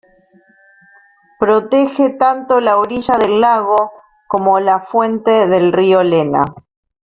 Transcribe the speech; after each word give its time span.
Protege 1.37 2.09
tanto 2.17 2.57
la 2.59 2.79
orilla 2.79 3.17
del 3.19 3.39
lago 3.39 3.91
como 4.27 4.59
la 4.59 4.87
fuente 4.87 5.45
del 5.45 5.71
río 5.71 6.01
Lena. 6.01 6.41